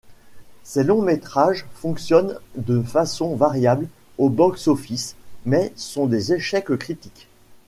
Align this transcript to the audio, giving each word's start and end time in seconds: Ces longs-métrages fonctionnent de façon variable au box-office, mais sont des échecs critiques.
Ces 0.63 0.83
longs-métrages 0.83 1.63
fonctionnent 1.75 2.39
de 2.55 2.81
façon 2.81 3.35
variable 3.35 3.87
au 4.17 4.29
box-office, 4.29 5.15
mais 5.45 5.73
sont 5.75 6.07
des 6.07 6.33
échecs 6.33 6.75
critiques. 6.75 7.27